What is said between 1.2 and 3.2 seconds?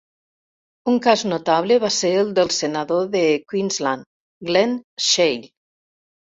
notable va ser el del senador